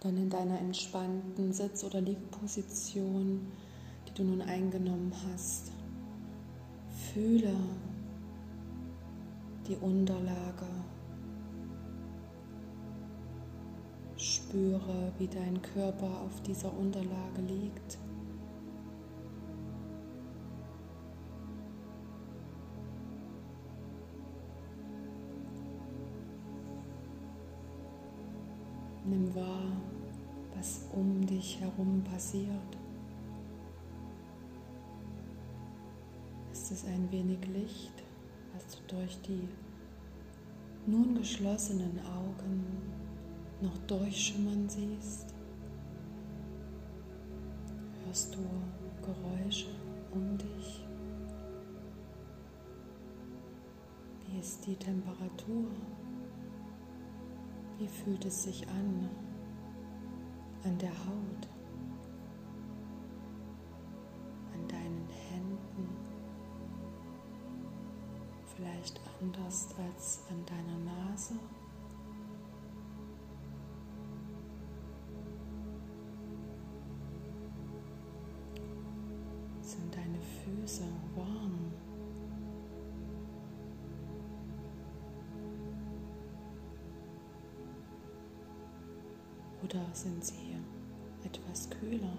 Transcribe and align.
Dann 0.00 0.16
in 0.16 0.30
deiner 0.30 0.58
entspannten 0.60 1.52
Sitz- 1.52 1.82
oder 1.82 2.00
Liegposition, 2.00 3.46
die 4.06 4.14
du 4.14 4.22
nun 4.22 4.42
eingenommen 4.42 5.12
hast, 5.32 5.72
fühle 7.12 7.54
die 9.66 9.76
Unterlage. 9.76 10.66
Spüre, 14.16 15.12
wie 15.18 15.28
dein 15.28 15.60
Körper 15.62 16.22
auf 16.24 16.42
dieser 16.42 16.72
Unterlage 16.76 17.42
liegt. 17.46 17.98
Nimm 29.28 29.34
wahr, 29.34 29.72
was 30.56 30.86
um 30.92 31.26
dich 31.26 31.60
herum 31.60 32.02
passiert. 32.04 32.76
Ist 36.52 36.70
es 36.70 36.84
ein 36.84 37.10
wenig 37.10 37.38
Licht, 37.48 37.92
was 38.54 38.76
du 38.76 38.96
durch 38.96 39.20
die 39.22 39.48
nun 40.86 41.14
geschlossenen 41.14 41.98
Augen 42.00 42.64
noch 43.60 43.76
durchschimmern 43.86 44.68
siehst? 44.68 45.34
Hörst 48.04 48.34
du 48.34 48.38
Geräusche 49.02 49.68
um 50.12 50.38
dich? 50.38 50.84
Wie 54.26 54.38
ist 54.38 54.66
die 54.66 54.76
Temperatur? 54.76 55.66
Wie 57.78 57.86
fühlt 57.86 58.24
es 58.24 58.42
sich 58.42 58.68
an 58.68 59.08
an 60.64 60.76
der 60.78 60.90
Haut, 60.90 61.48
an 64.52 64.66
deinen 64.66 65.06
Händen? 65.30 65.88
Vielleicht 68.56 69.00
anders 69.20 69.68
als 69.86 70.24
an 70.28 70.44
deiner 70.44 70.78
Nase? 70.78 71.34
Sind 79.62 79.94
deine 79.94 80.18
Füße 80.20 80.82
warm? 81.14 81.67
Oder 89.68 89.84
sind 89.92 90.24
sie 90.24 90.56
etwas 91.24 91.68
kühler? 91.68 92.16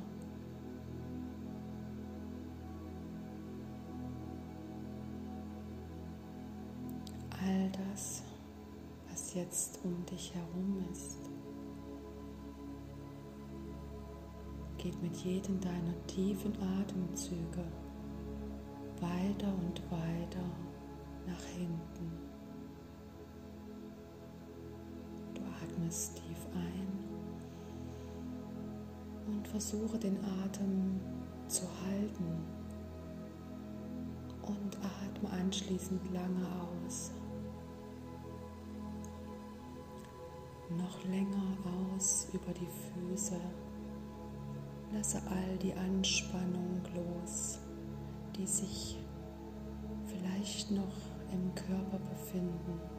All 7.42 7.72
das, 7.72 8.22
was 9.10 9.34
jetzt 9.34 9.80
um 9.84 10.06
dich 10.06 10.34
herum 10.36 10.84
ist, 10.92 11.18
geht 14.78 15.02
mit 15.02 15.16
jedem 15.18 15.60
deiner 15.60 16.06
tiefen 16.08 16.54
Atemzüge 16.82 17.66
weiter 19.02 19.48
und 19.48 19.82
weiter 19.90 20.46
nach 21.26 21.44
hinten. 21.46 22.12
Du 25.34 25.42
atmest 25.64 26.16
tief 26.16 26.46
ein 26.54 26.89
versuche 29.50 29.98
den 29.98 30.18
Atem 30.44 31.00
zu 31.48 31.64
halten 31.86 32.44
und 34.44 34.78
atme 34.78 35.30
anschließend 35.42 36.02
lange 36.14 36.46
aus. 36.86 37.12
Noch 40.70 41.04
länger 41.06 41.58
aus 41.98 42.28
über 42.32 42.54
die 42.54 42.68
Füße. 42.68 43.40
Lasse 44.94 45.22
all 45.30 45.58
die 45.58 45.74
Anspannung 45.74 46.82
los, 46.96 47.60
die 48.36 48.46
sich 48.46 48.98
vielleicht 50.06 50.72
noch 50.72 50.96
im 51.32 51.54
Körper 51.56 52.00
befinden. 52.10 52.99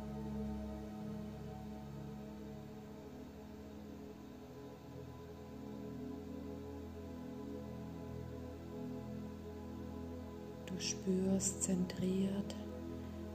Spürst 10.91 11.63
zentriert 11.63 12.55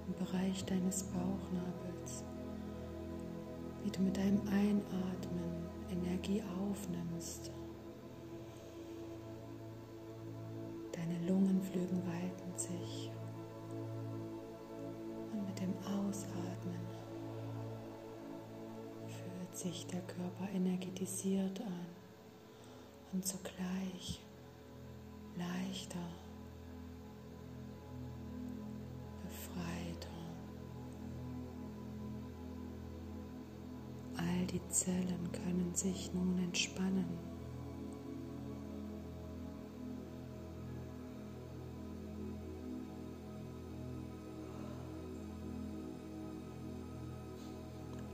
im 0.07 0.13
Bereich 0.25 0.65
deines 0.65 1.03
Bauchnabels, 1.03 2.23
wie 3.83 3.91
du 3.91 4.01
mit 4.01 4.17
deinem 4.17 4.41
Einatmen 4.47 5.69
Energie 5.89 6.43
aufnimmst. 6.59 7.51
Deine 10.91 11.27
Lungenflügel 11.27 12.01
weiten 12.05 12.57
sich 12.57 13.11
und 15.31 15.45
mit 15.47 15.59
dem 15.59 15.73
Ausatmen 15.79 16.85
fühlt 19.07 19.57
sich 19.57 19.87
der 19.87 20.01
Körper 20.01 20.49
energetisiert 20.53 21.61
an 21.61 21.85
und 23.13 23.25
zugleich 23.25 24.19
leichter 25.37 26.24
die 34.55 34.69
Zellen 34.69 35.29
können 35.33 35.75
sich 35.75 36.13
nun 36.13 36.39
entspannen. 36.39 37.05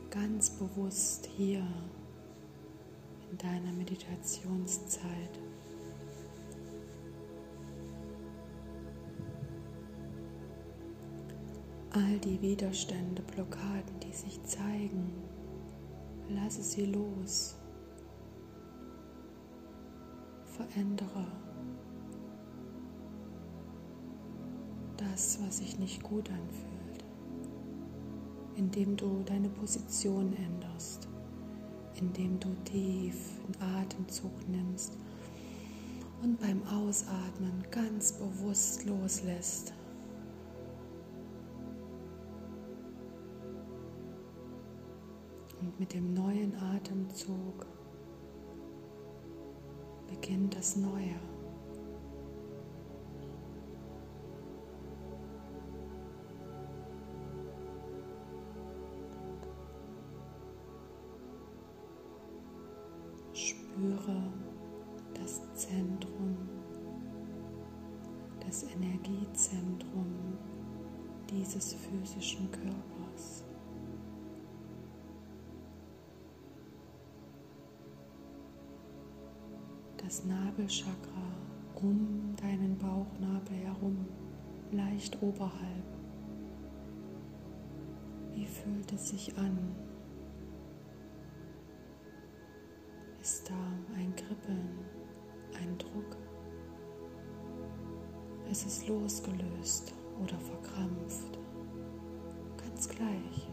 Ganz 0.09 0.49
bewusst 0.49 1.27
hier 1.37 1.63
in 3.29 3.37
deiner 3.37 3.71
Meditationszeit. 3.73 5.39
All 11.91 12.17
die 12.23 12.41
Widerstände, 12.41 13.21
Blockaden, 13.21 13.99
die 13.99 14.13
sich 14.13 14.41
zeigen, 14.43 15.30
Lasse 16.35 16.63
sie 16.63 16.85
los. 16.85 17.55
Verändere 20.45 21.25
das, 24.97 25.39
was 25.41 25.57
sich 25.57 25.79
nicht 25.79 26.03
gut 26.03 26.29
anfühlt, 26.29 27.03
indem 28.55 28.95
du 28.95 29.23
deine 29.25 29.49
Position 29.49 30.33
änderst, 30.35 31.07
indem 31.95 32.39
du 32.39 32.49
tief 32.63 33.39
einen 33.45 33.75
Atemzug 33.75 34.47
nimmst 34.47 34.97
und 36.21 36.39
beim 36.39 36.61
Ausatmen 36.67 37.63
ganz 37.71 38.13
bewusst 38.13 38.85
loslässt. 38.85 39.73
Mit 45.81 45.95
dem 45.95 46.13
neuen 46.13 46.55
Atemzug 46.75 47.65
beginnt 50.07 50.55
das 50.55 50.75
Neue. 50.75 51.30
Das 80.61 80.83
Nabelchakra 80.83 81.21
um 81.75 82.35
deinen 82.39 82.77
Bauchnabel 82.77 83.55
herum, 83.57 84.05
leicht 84.71 85.17
oberhalb. 85.21 85.85
Wie 88.33 88.45
fühlt 88.45 88.91
es 88.93 89.09
sich 89.09 89.35
an? 89.37 89.57
Ist 93.19 93.49
da 93.49 93.97
ein 93.97 94.15
Kribbeln, 94.15 94.69
ein 95.59 95.77
Druck? 95.79 96.17
Ist 98.49 98.67
es 98.67 98.87
losgelöst 98.87 99.93
oder 100.21 100.37
verkrampft? 100.37 101.39
Ganz 102.57 102.87
gleich. 102.87 103.50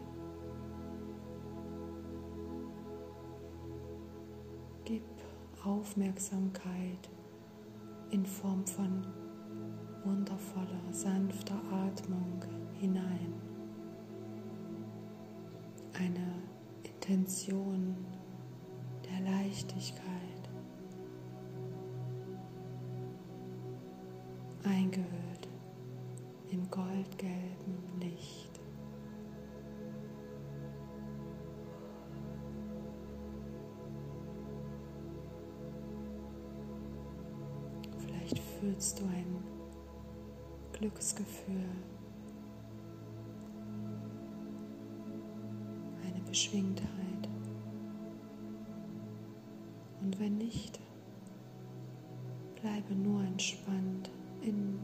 Aufmerksamkeit 5.63 7.09
in 8.11 8.25
Form 8.25 8.65
von 8.65 9.05
wundervoller, 10.03 10.81
sanfter 10.91 11.59
Atmung 11.71 12.43
hinein. 12.79 13.33
Eine 15.93 16.33
Intention 16.83 17.95
der 19.05 19.31
Leichtigkeit. 19.31 20.05
Eingehüllt 24.63 25.49
im 26.51 26.69
goldgelben 26.69 27.99
Licht. 27.99 28.48
Fühlst 38.59 38.99
du 38.99 39.05
ein 39.05 39.43
Glücksgefühl, 40.73 41.69
eine 46.03 46.21
Beschwingtheit. 46.27 46.89
Und 50.01 50.19
wenn 50.19 50.37
nicht, 50.37 50.79
bleibe 52.61 52.93
nur 52.95 53.23
entspannt 53.23 54.09
in 54.41 54.79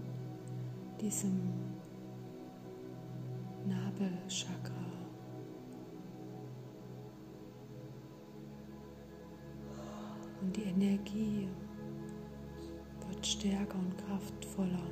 diesem 1.01 1.39
Nabelchakra. 3.68 4.72
Und 10.42 10.56
die 10.56 10.63
Energie 10.63 11.50
stärker 13.25 13.77
und 13.80 13.98
kraftvoller 13.98 14.83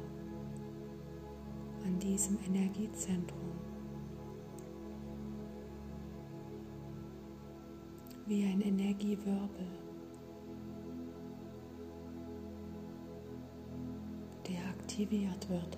an 1.85 1.99
diesem 1.99 2.37
Energiezentrum. 2.47 3.39
Wie 8.25 8.45
ein 8.45 8.61
Energiewirbel, 8.61 9.67
der 14.47 14.69
aktiviert 14.69 15.49
wird. 15.49 15.77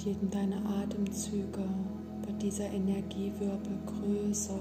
Mit 0.00 0.06
jedem 0.06 0.30
deiner 0.30 0.64
Atemzüge 0.80 1.68
wird 2.24 2.40
dieser 2.40 2.64
Energiewirbel 2.70 3.78
größer, 3.84 4.58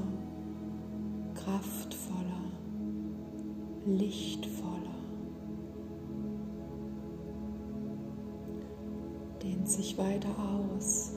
kraftvoller, 1.33 2.51
lichtvoller, 3.85 4.97
dehnt 9.41 9.69
sich 9.69 9.97
weiter 9.97 10.35
aus. 10.37 11.13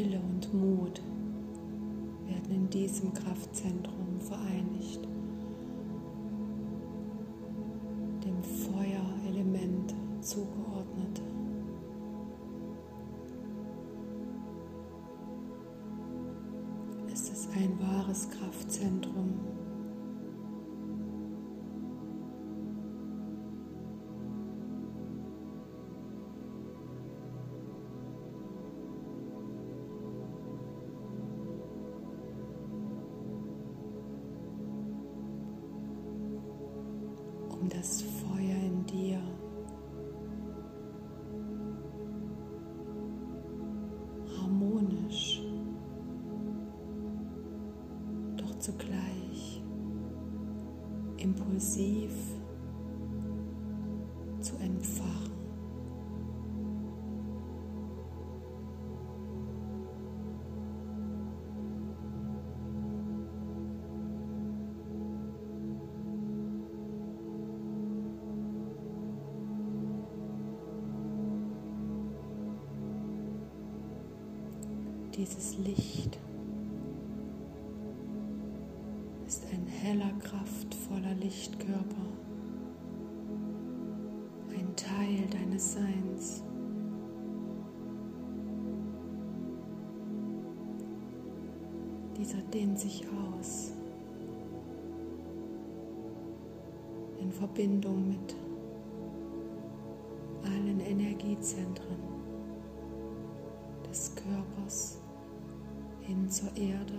Wille 0.00 0.18
und 0.18 0.54
Mut 0.54 1.02
werden 2.26 2.54
in 2.54 2.70
diesem 2.70 3.12
Kraftzentrum 3.12 4.18
vereinigt, 4.18 5.06
um 37.60 37.68
das 37.68 38.02
Feuer 38.02 38.56
in 38.64 38.86
dir. 38.86 39.20
Harmonisch, 44.40 45.42
doch 48.36 48.58
zugleich 48.58 49.62
impulsiv 51.18 52.12
Dieses 75.20 75.58
Licht 75.58 76.18
ist 79.26 79.44
ein 79.52 79.66
heller, 79.66 80.10
kraftvoller 80.18 81.12
Lichtkörper, 81.20 82.06
ein 84.48 84.74
Teil 84.76 85.26
deines 85.30 85.74
Seins. 85.74 86.42
Dieser 92.16 92.40
dehnt 92.54 92.78
sich 92.78 93.04
aus 93.34 93.72
in 97.20 97.30
Verbindung 97.30 98.08
mit 98.08 98.34
allen 100.44 100.80
Energiezentren 100.80 101.98
des 103.86 104.14
Körpers 104.14 104.99
hin 106.10 106.28
zur 106.28 106.48
Erde, 106.56 106.98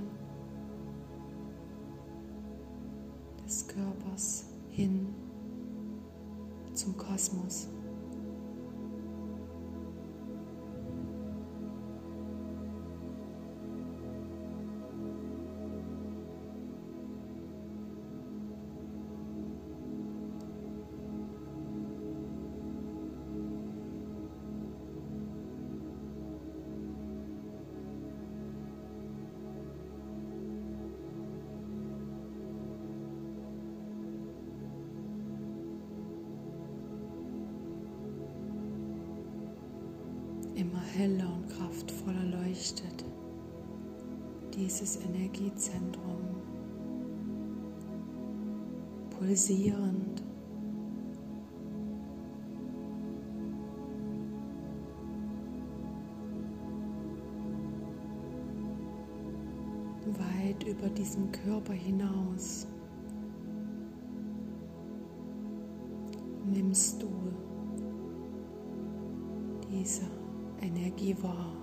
des 3.46 3.68
Körpers 3.68 4.46
hin 4.70 5.14
zum 6.74 6.96
Kosmos. 6.96 7.68
Pulsierend. 49.22 50.24
weit 60.18 60.64
über 60.64 60.90
diesen 60.90 61.32
Körper 61.32 61.74
hinaus 61.74 62.68
nimmst 66.46 67.02
du 67.02 67.08
diese 69.72 70.02
Energie 70.62 71.16
wahr. 71.22 71.61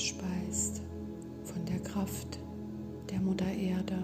Gespeist 0.00 0.80
von 1.44 1.62
der 1.66 1.78
Kraft 1.80 2.38
der 3.10 3.20
Mutter 3.20 3.52
Erde. 3.52 3.98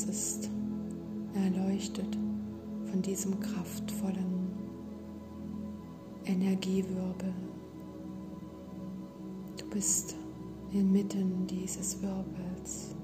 Alles 0.00 0.08
ist 0.08 0.50
erleuchtet 1.34 2.16
von 2.90 3.02
diesem 3.02 3.38
kraftvollen 3.38 4.48
Energiewirbel. 6.24 7.34
Du 9.58 9.68
bist 9.68 10.14
inmitten 10.72 11.46
dieses 11.46 12.00
Wirbels. 12.00 12.94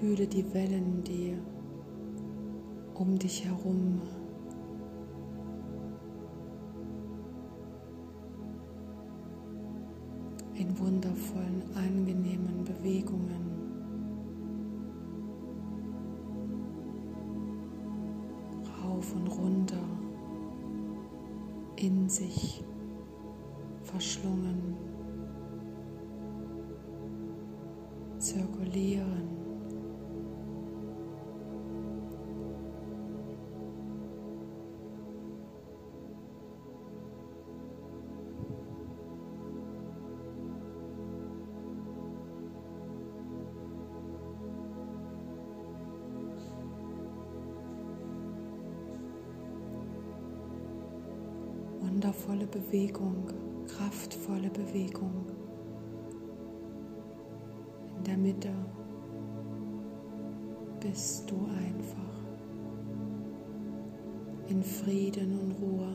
Fühle 0.00 0.26
die 0.26 0.52
Wellen, 0.52 1.02
die 1.04 1.38
um 2.92 3.18
dich 3.18 3.46
herum 3.46 4.02
in 10.52 10.78
wundervollen, 10.78 11.62
angenehmen 11.74 12.62
Bewegungen. 12.64 13.46
Rauf 18.82 19.14
und 19.14 19.28
runter, 19.28 19.82
in 21.76 22.06
sich 22.10 22.62
verschlungen, 23.82 24.75
Bewegung, 52.56 53.26
kraftvolle 53.66 54.48
Bewegung. 54.48 55.26
In 57.98 58.04
der 58.04 58.16
Mitte 58.16 58.48
bist 60.80 61.30
du 61.30 61.36
einfach 61.44 62.16
in 64.48 64.62
Frieden 64.62 65.38
und 65.38 65.52
Ruhe. 65.60 65.85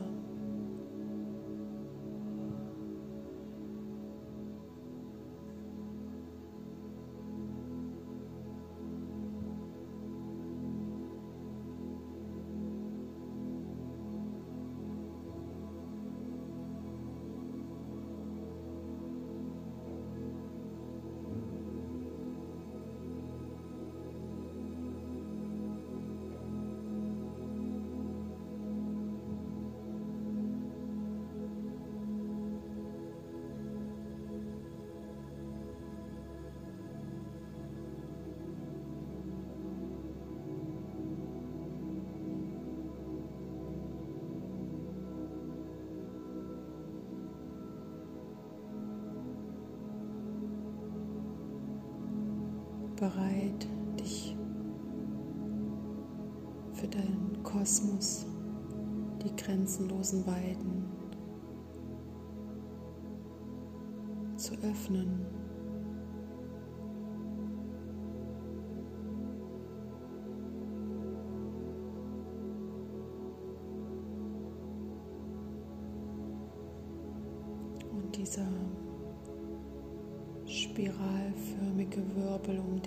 Bereit, 53.02 53.66
dich 53.98 54.36
für 56.72 56.86
deinen 56.86 57.42
Kosmos, 57.42 58.26
die 59.24 59.34
grenzenlosen 59.34 60.24
Weiden 60.24 60.84
zu 64.36 64.54
öffnen. 64.62 65.41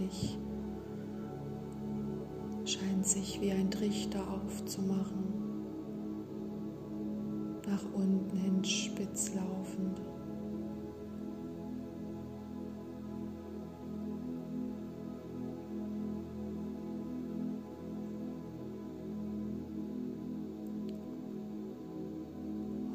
Dich 0.05 0.37
scheint 2.65 3.05
sich 3.05 3.41
wie 3.41 3.51
ein 3.51 3.69
Trichter 3.69 4.21
aufzumachen, 4.27 5.33
nach 7.67 7.83
unten 7.93 8.37
hin 8.37 8.63
spitz 8.63 9.33
laufend. 9.35 10.01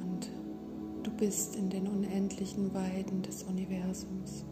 Und 0.02 0.30
du 1.04 1.10
bist 1.12 1.56
in 1.56 1.70
den 1.70 1.86
unendlichen 1.86 2.74
Weiden 2.74 3.22
des 3.22 3.44
Universums. 3.44 4.44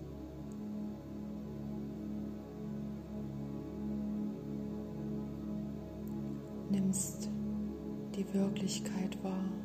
Wirklichkeit 8.32 9.16
wahr. 9.22 9.57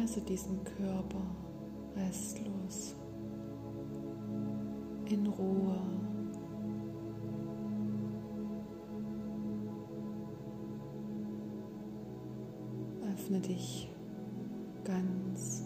Lasse 0.00 0.22
diesen 0.22 0.64
Körper 0.64 1.20
restlos 1.94 2.94
in 5.10 5.26
Ruhe. 5.26 5.76
öffne 13.12 13.40
dich 13.40 13.90
ganz. 14.84 15.59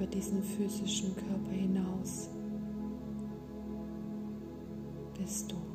Über 0.00 0.06
diesen 0.06 0.42
physischen 0.42 1.14
Körper 1.14 1.52
hinaus 1.52 2.30
bist 5.18 5.52
du. 5.52 5.69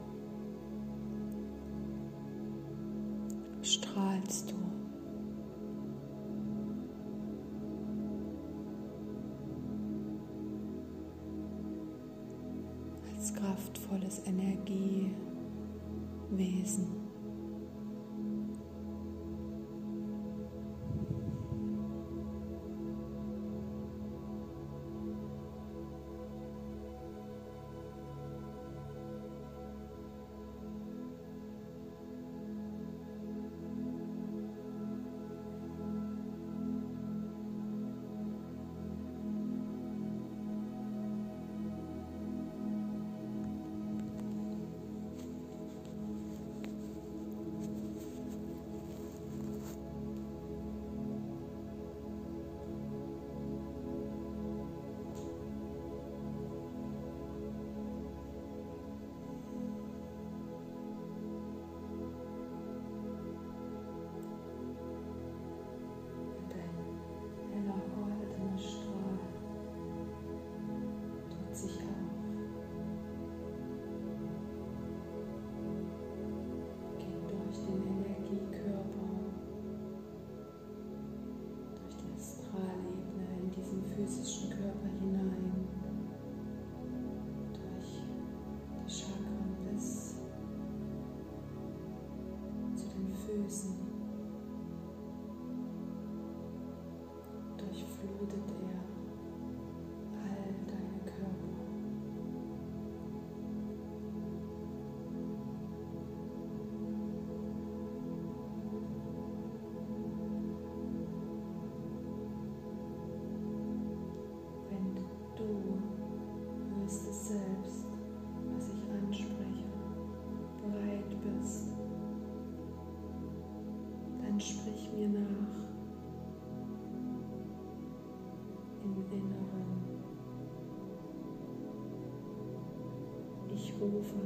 Sofa, 133.86 134.18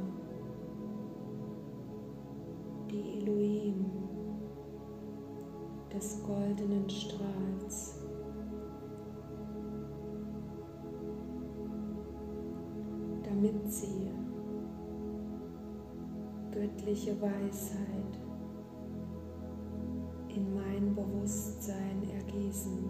die 2.89 3.19
Elohim 3.19 3.85
des 5.93 6.23
goldenen 6.23 6.89
Strahls. 6.89 7.95
damit 13.23 13.71
sie 13.71 14.11
göttliche 16.51 17.21
Weisheit 17.21 18.19
in 20.29 20.53
mein 20.55 20.95
Bewusstsein 20.95 22.03
ergießen. 22.11 22.89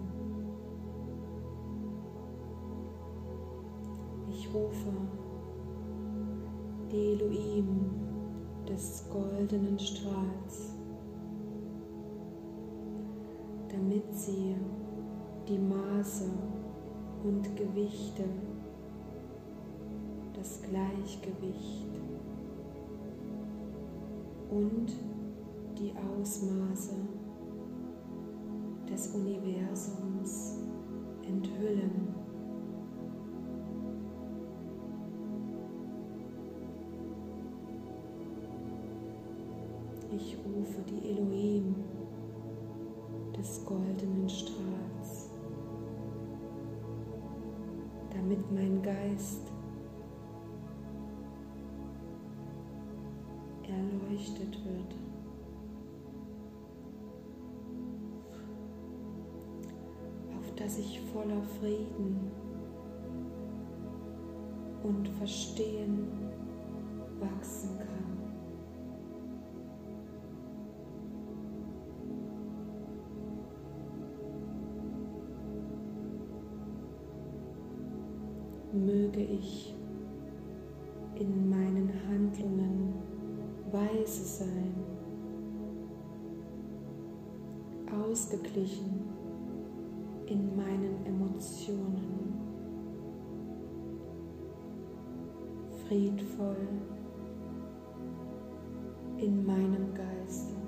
Ich 4.30 4.52
rufe 4.52 4.88
Elohim 6.92 7.90
des 8.68 9.04
goldenen 9.10 9.78
Strahls, 9.78 10.74
damit 13.68 14.12
sie 14.12 14.56
die 15.48 15.58
Maße 15.58 16.30
und 17.24 17.56
Gewichte, 17.56 18.24
das 20.34 20.62
Gleichgewicht 20.62 21.86
und 24.50 24.92
die 25.78 25.92
Ausmaße 25.96 26.94
des 28.90 29.14
Universums 29.14 30.59
Ich 40.12 40.36
rufe 40.44 40.82
die 40.88 41.10
Elohim 41.10 41.76
des 43.36 43.64
goldenen 43.64 44.28
Strahls, 44.28 45.30
damit 48.12 48.50
mein 48.52 48.82
Geist 48.82 49.52
erleuchtet 54.20 54.58
wird. 54.64 54.94
Auf 60.38 60.54
dass 60.56 60.78
ich 60.78 61.00
voller 61.12 61.42
Frieden 61.58 62.30
und 64.82 65.08
Verstehen 65.08 66.08
wachsen 67.20 67.78
kann. 67.78 68.19
Möge 79.10 79.22
ich 79.22 79.74
in 81.16 81.50
meinen 81.50 81.90
Handlungen 82.08 82.94
weise 83.70 84.24
sein, 84.24 84.74
ausgeglichen 87.90 89.02
in 90.26 90.56
meinen 90.56 91.04
Emotionen, 91.06 92.34
friedvoll 95.86 96.68
in 99.18 99.44
meinem 99.44 99.92
Geiste. 99.92 100.59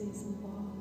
Wesen 0.00 0.40
wahr. 0.44 0.76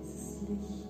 Dieses 0.00 0.40
Licht. 0.48 0.83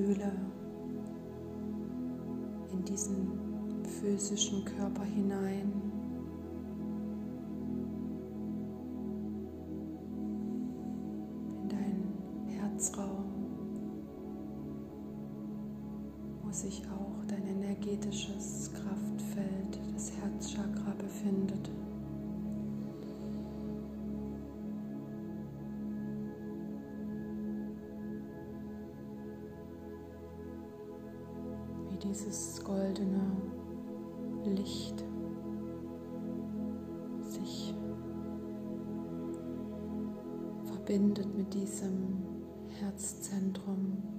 Fühle 0.00 0.32
in 2.72 2.84
diesen 2.84 3.28
physischen 3.84 4.64
Körper 4.64 5.04
hinein. 5.04 5.72
In 11.62 11.68
deinen 11.68 12.48
Herzraum, 12.48 13.24
wo 16.42 16.50
sich 16.50 16.82
auch 16.86 17.22
dein 17.26 17.46
energetisches 17.46 18.70
Kraftfeld, 18.72 19.80
das 19.92 20.12
Herzchakra 20.16 20.94
befindet. 20.96 21.70
Dieses 32.02 32.62
goldene 32.64 33.20
Licht 34.44 35.04
sich 37.20 37.74
verbindet 40.64 41.36
mit 41.36 41.52
diesem 41.52 42.22
Herzzentrum. 42.80 44.09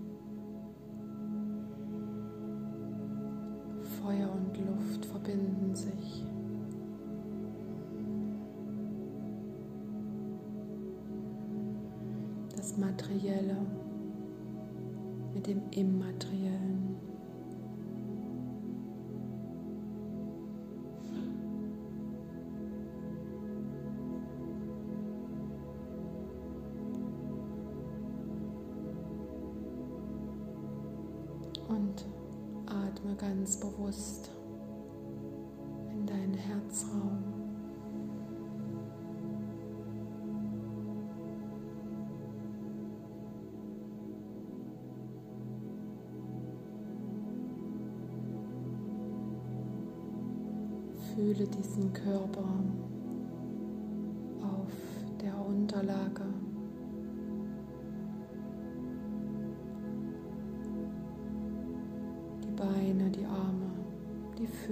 Ganz 33.21 33.59
bewusst 33.59 34.30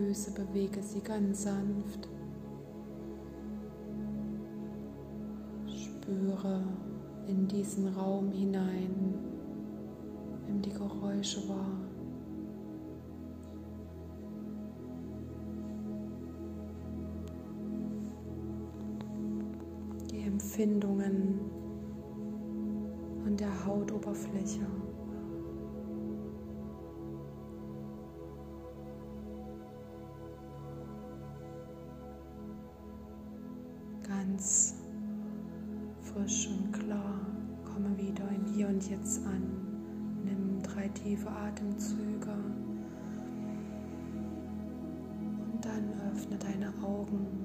Füße, 0.09 0.31
bewege 0.31 0.81
sie 0.81 1.01
ganz 1.01 1.43
sanft. 1.43 2.09
Spüre 5.67 6.63
in 7.27 7.47
diesen 7.47 7.89
Raum 7.89 8.31
hinein, 8.31 9.13
nimm 10.47 10.63
die 10.63 10.71
Geräusche 10.71 11.47
wahr. 11.47 11.77
Die 20.09 20.21
Empfindungen 20.21 21.39
an 23.27 23.37
der 23.37 23.63
Hautoberfläche. 23.63 24.88
Augen. 46.99 47.38